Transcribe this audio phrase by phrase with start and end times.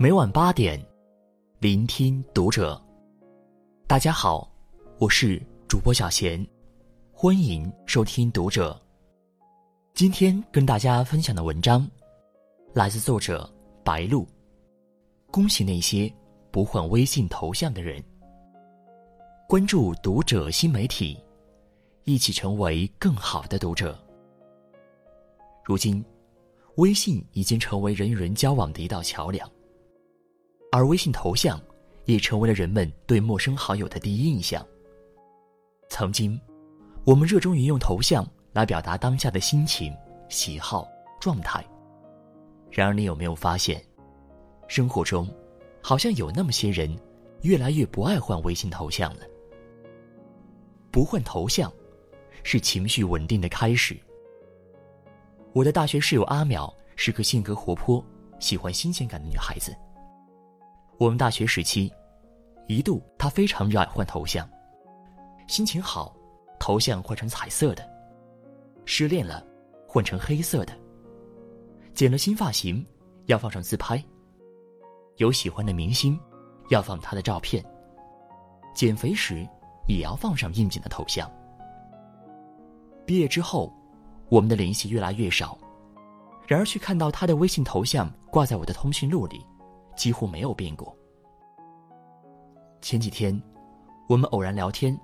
[0.00, 0.80] 每晚八点，
[1.58, 2.80] 聆听读者。
[3.84, 4.48] 大家好，
[5.00, 6.46] 我是主播小贤，
[7.10, 8.80] 欢迎收听读者。
[9.94, 11.84] 今天跟大家分享的文章，
[12.74, 13.52] 来自作者
[13.82, 14.24] 白露。
[15.32, 16.08] 恭喜那些
[16.52, 18.00] 不换微信头像的人。
[19.48, 21.18] 关注读者新媒体，
[22.04, 23.98] 一起成为更好的读者。
[25.64, 26.04] 如今，
[26.76, 29.50] 微信已经成为人与人交往的一道桥梁。
[30.70, 31.60] 而微信头像，
[32.04, 34.64] 也成为了人们对陌生好友的第一印象。
[35.88, 36.38] 曾经，
[37.04, 39.94] 我们热衷于用头像来表达当下的心情、
[40.28, 40.86] 喜好、
[41.18, 41.64] 状态。
[42.70, 43.82] 然而，你有没有发现，
[44.66, 45.26] 生活中，
[45.82, 46.94] 好像有那么些人，
[47.40, 49.22] 越来越不爱换微信头像了。
[50.90, 51.72] 不换头像，
[52.42, 53.96] 是情绪稳定的开始。
[55.54, 58.04] 我的大学室友阿淼是个性格活泼、
[58.38, 59.74] 喜欢新鲜感的女孩子。
[60.98, 61.92] 我们大学时期，
[62.66, 64.48] 一度他非常热爱换头像。
[65.46, 66.12] 心情好，
[66.58, 67.84] 头像换成彩色的；
[68.84, 69.46] 失恋了，
[69.86, 70.72] 换成黑色的；
[71.94, 72.84] 剪了新发型，
[73.26, 73.96] 要放上自拍；
[75.18, 76.18] 有喜欢的明星，
[76.68, 77.62] 要放他的照片；
[78.74, 79.46] 减肥时，
[79.86, 81.30] 也要放上应景的头像。
[83.06, 83.72] 毕业之后，
[84.30, 85.56] 我们的联系越来越少，
[86.44, 89.46] 然而却看到他的微信头像挂在我的通讯录里。
[89.98, 90.96] 几乎没有变过。
[92.80, 93.38] 前几天，
[94.08, 94.98] 我们偶然聊天，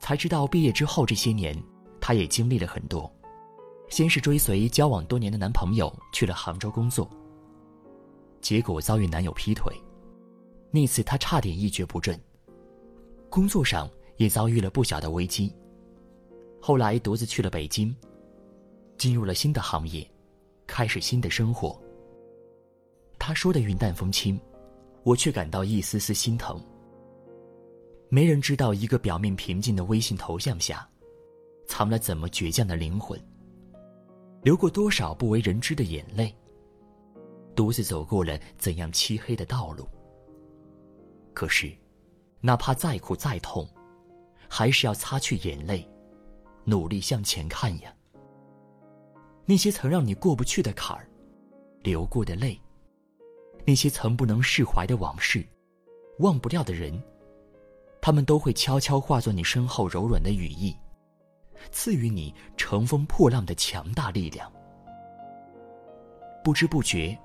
[0.00, 1.56] 才知道毕业之后这些年，
[2.00, 3.10] 她也经历了很多。
[3.88, 7.08] 先是追随交往多年的男朋友去了杭州工作，
[8.40, 9.72] 结果遭遇男友劈腿，
[10.72, 12.20] 那次她差点一蹶不振。
[13.30, 15.54] 工作上也遭遇了不小的危机，
[16.60, 17.94] 后来独自去了北京，
[18.98, 20.04] 进入了新的行业，
[20.66, 21.80] 开始新的生活。
[23.26, 24.40] 他说的云淡风轻，
[25.02, 26.64] 我却感到一丝丝心疼。
[28.08, 30.88] 没人知道一个表面平静的微信头像下，
[31.66, 33.20] 藏了怎么倔强的灵魂。
[34.42, 36.32] 流过多少不为人知的眼泪，
[37.56, 39.88] 独自走过了怎样漆黑的道路。
[41.34, 41.76] 可是，
[42.40, 43.68] 哪怕再苦再痛，
[44.48, 45.84] 还是要擦去眼泪，
[46.62, 47.92] 努力向前看呀。
[49.44, 51.10] 那些曾让你过不去的坎儿，
[51.82, 52.56] 流过的泪。
[53.66, 55.44] 那些曾不能释怀的往事，
[56.20, 57.02] 忘不掉的人，
[58.00, 60.72] 他们都会悄悄化作你身后柔软的羽翼，
[61.72, 64.50] 赐予你乘风破浪的强大力量。
[66.44, 67.18] 不知不觉，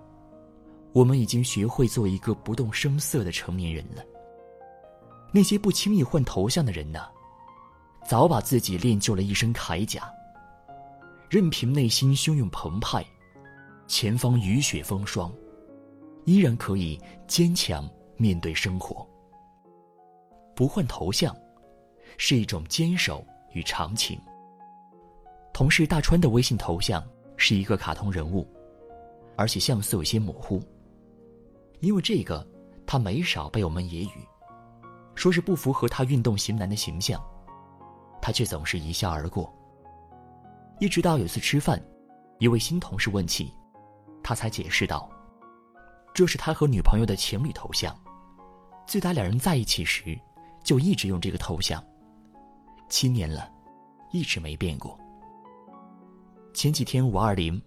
[0.94, 4.04] 我们已经学会做一个不动声色的成年人了。
[5.32, 7.08] 那些不轻易换头像的人呢，
[8.04, 10.12] 早把自己练就了一身铠甲，
[11.30, 13.06] 任凭内心汹涌澎湃，
[13.88, 15.32] 前方雨雪风霜。
[16.26, 19.08] 依然可以坚强面对生活。
[20.56, 21.36] 不换头像，
[22.18, 24.20] 是一种坚守与长情。
[25.54, 27.04] 同事大川的微信头像
[27.36, 28.48] 是一个卡通人物，
[29.36, 30.62] 而且像素有些模糊。
[31.80, 32.46] 因为这个，
[32.86, 34.12] 他没少被我们揶揄，
[35.16, 37.20] 说是不符合他运动型男的形象，
[38.22, 39.52] 他却总是一笑而过。
[40.80, 41.82] 一直到有次吃饭，
[42.40, 43.52] 一位新同事问起，
[44.24, 45.10] 他才解释道。
[46.14, 47.96] 这是他和女朋友的情侣头像，
[48.86, 50.20] 自打两人在一起时，
[50.64, 51.84] 就一直用这个头像。
[52.90, 53.50] 七年了，
[54.12, 55.00] 一直没变过。
[56.54, 57.60] 前几天五二零，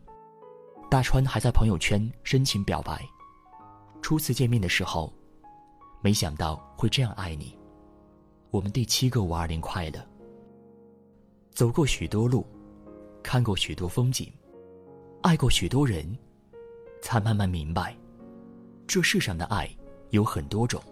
[0.91, 3.03] 大川还在朋友圈深情表白，
[4.03, 5.11] 初次见面的时候，
[6.03, 7.59] 没想到会这样爱你。
[8.51, 10.07] 我们第七个五二零快乐。
[11.51, 12.47] 走过许多路，
[13.23, 14.31] 看过许多风景，
[15.23, 16.07] 爱过许多人，
[17.01, 17.97] 才慢慢明白。
[18.87, 19.69] 这世上的爱
[20.11, 20.83] 有很多种，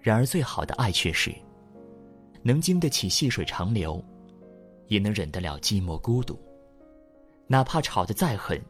[0.00, 1.34] 然而最好的爱却是
[2.42, 4.04] 能经得起细水长流，
[4.88, 6.38] 也能忍得了寂寞孤独。
[7.46, 8.60] 哪怕吵得再狠，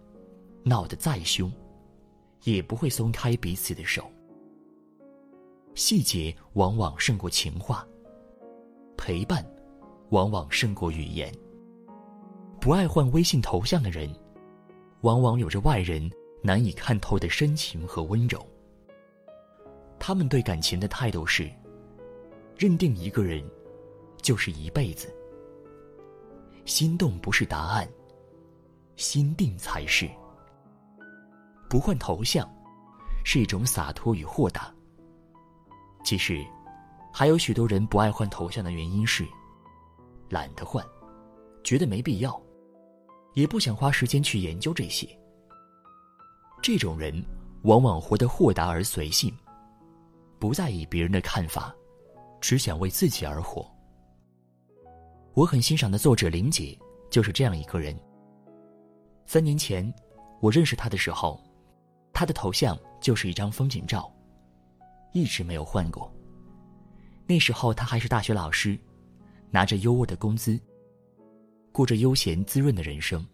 [0.62, 1.50] 闹得再凶，
[2.44, 4.10] 也不会松开彼此的手。
[5.74, 7.86] 细节往往胜过情话，
[8.96, 9.44] 陪伴
[10.10, 11.32] 往往胜过语言。
[12.60, 14.10] 不爱换微信头像的人，
[15.02, 16.10] 往往有着外人。
[16.46, 18.46] 难以看透的深情和温柔。
[19.98, 21.50] 他们对感情的态度是：
[22.56, 23.44] 认定一个人，
[24.22, 25.12] 就是一辈子。
[26.64, 27.88] 心动不是答案，
[28.94, 30.08] 心定才是。
[31.68, 32.48] 不换头像，
[33.24, 34.72] 是一种洒脱与豁达。
[36.04, 36.46] 其实，
[37.12, 39.26] 还有许多人不爱换头像的原因是：
[40.28, 40.84] 懒得换，
[41.64, 42.40] 觉得没必要，
[43.34, 45.08] 也不想花时间去研究这些。
[46.62, 47.24] 这种人
[47.62, 49.32] 往往活得豁达而随性，
[50.38, 51.74] 不在意别人的看法，
[52.40, 53.68] 只想为自己而活。
[55.34, 56.76] 我很欣赏的作者林姐
[57.10, 57.96] 就是这样一个人。
[59.26, 59.92] 三年前，
[60.40, 61.40] 我认识她的时候，
[62.12, 64.10] 她的头像就是一张风景照，
[65.12, 66.12] 一直没有换过。
[67.26, 68.78] 那时候她还是大学老师，
[69.50, 70.58] 拿着优渥的工资，
[71.70, 73.24] 过着悠闲滋润的人生。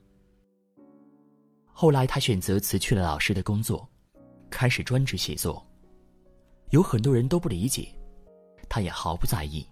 [1.72, 3.88] 后来他选择辞去了老师的工作，
[4.50, 5.66] 开始专职写作。
[6.70, 7.88] 有很多人都不理解，
[8.68, 9.66] 他也毫不在意。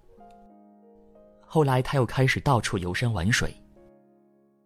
[1.47, 3.55] 后来他又开始到处游山玩水。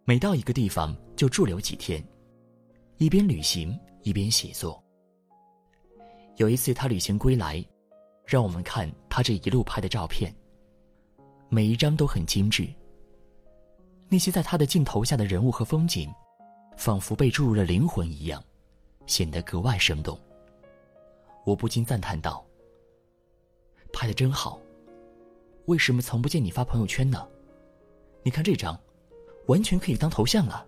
[0.05, 2.03] 每到一个地方就驻留几天，
[2.97, 4.81] 一边旅行一边写作。
[6.37, 7.63] 有一次他旅行归来，
[8.25, 10.33] 让我们看他这一路拍的照片，
[11.49, 12.67] 每一张都很精致。
[14.07, 16.13] 那些在他的镜头下的人物和风景，
[16.77, 18.43] 仿佛被注入了灵魂一样，
[19.07, 20.19] 显得格外生动。
[21.43, 22.45] 我不禁赞叹道
[23.93, 24.59] ：“拍的真好，
[25.65, 27.27] 为什么从不见你发朋友圈呢？
[28.23, 28.79] 你看这张。”
[29.47, 30.65] 完全可以当头像了。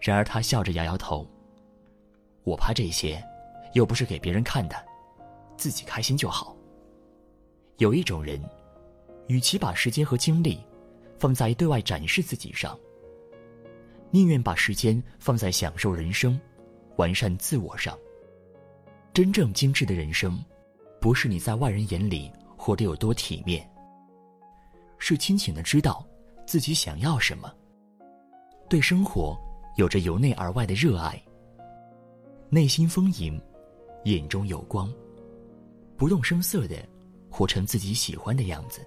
[0.00, 1.28] 然而他笑着摇摇头。
[2.44, 3.22] 我拍这些，
[3.74, 4.86] 又不是给别人看的，
[5.54, 6.56] 自己开心就好。
[7.76, 8.42] 有一种人，
[9.26, 10.60] 与其把时间和精力
[11.18, 12.74] 放在对外展示自己上，
[14.10, 16.40] 宁愿把时间放在享受人生、
[16.96, 17.96] 完善自我上。
[19.12, 20.38] 真正精致的人生，
[21.00, 23.68] 不是你在外人眼里活得有多体面，
[24.98, 26.06] 是清醒的知道。
[26.46, 27.52] 自己想要什么？
[28.68, 29.36] 对生活
[29.74, 31.20] 有着由内而外的热爱，
[32.48, 33.42] 内心丰盈，
[34.04, 34.88] 眼中有光，
[35.96, 36.76] 不动声色的
[37.28, 38.80] 活成自己喜欢的样子。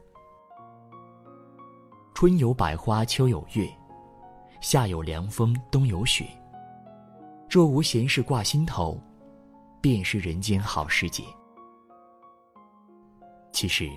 [2.13, 3.69] 春有百花，秋有月，
[4.61, 6.27] 夏有凉风，冬有雪。
[7.49, 9.01] 若无闲事挂心头，
[9.81, 11.23] 便是人间好时节。
[13.51, 13.89] 其实，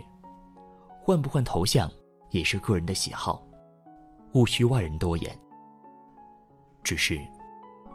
[1.02, 1.90] 换不换头像
[2.30, 3.44] 也是个人的喜好。
[4.32, 5.38] 勿需外人多言。
[6.82, 7.20] 只是，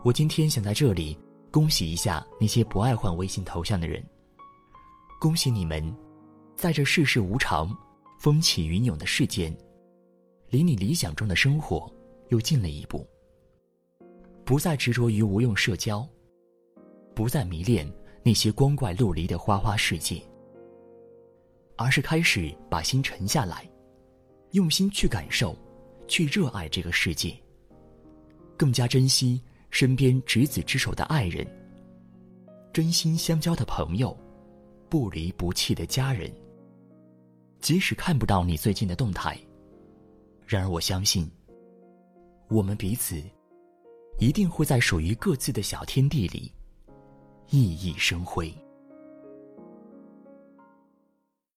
[0.04, 1.18] 我今天想在这里
[1.50, 4.04] 恭喜一下那些不爱换微信头像的人。
[5.20, 5.96] 恭喜你们，
[6.56, 7.76] 在这世事无常、
[8.20, 9.56] 风起云涌的世间，
[10.50, 11.92] 离你理想中的生活
[12.30, 13.06] 又近了一步。
[14.44, 16.08] 不再执着于无用社交，
[17.14, 17.92] 不再迷恋
[18.24, 20.22] 那些光怪陆离的花花世界，
[21.76, 23.70] 而是开始把心沉下来，
[24.52, 25.56] 用心去感受。
[26.10, 27.38] 去热爱这个世界，
[28.56, 29.42] 更加珍惜
[29.72, 31.46] 身边执子之手的爱人，
[32.72, 34.18] 真心相交的朋友，
[34.88, 36.32] 不离不弃的家人。
[37.60, 39.38] 即使看不到你最近的动态，
[40.46, 41.30] 然而我相信，
[42.50, 43.22] 我们彼此
[44.20, 46.52] 一定会在属于各自的小天地里
[47.50, 48.54] 熠熠生辉。